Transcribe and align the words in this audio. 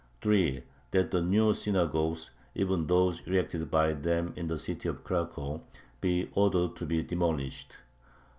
3. 0.21 0.63
That 0.89 1.11
the 1.11 1.21
new 1.21 1.53
synagogues, 1.53 2.31
even 2.55 2.87
those 2.87 3.21
erected 3.27 3.69
by 3.69 3.93
them 3.93 4.33
in 4.35 4.47
the 4.47 4.57
city 4.57 4.89
of 4.89 5.03
Cracow, 5.03 5.61
be 6.01 6.27
ordered 6.33 6.75
to 6.77 6.87
be 6.87 7.03
demolished. 7.03 7.73